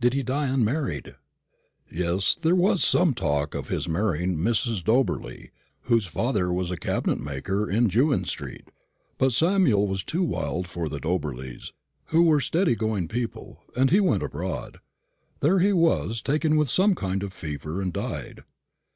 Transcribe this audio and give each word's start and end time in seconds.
"Did 0.00 0.14
he 0.14 0.24
die 0.24 0.48
unmarried?" 0.48 1.14
"Yes. 1.92 2.34
There 2.34 2.56
was 2.56 2.82
some 2.82 3.14
talk 3.14 3.54
of 3.54 3.68
his 3.68 3.88
marrying 3.88 4.34
a 4.34 4.36
Miss 4.36 4.66
Dobberly, 4.82 5.50
whose 5.82 6.06
father 6.06 6.52
was 6.52 6.72
a 6.72 6.76
cabinet 6.76 7.20
maker 7.20 7.70
in 7.70 7.88
Jewin 7.88 8.24
street; 8.24 8.68
but 9.16 9.32
Samuel 9.32 9.86
was 9.86 10.02
too 10.02 10.24
wild 10.24 10.66
for 10.66 10.88
the 10.88 10.98
Dobberlys, 10.98 11.70
who 12.06 12.24
were 12.24 12.40
steady 12.40 12.74
going 12.74 13.06
people, 13.06 13.62
and 13.76 13.90
he 13.90 14.00
went 14.00 14.24
abroad, 14.24 14.80
where 15.38 15.60
he 15.60 15.72
was 15.72 16.20
taken 16.20 16.56
with 16.56 16.68
some 16.68 16.96
kind 16.96 17.22
of 17.22 17.32
fever 17.32 17.80
and 17.80 17.92
died." 17.92 18.42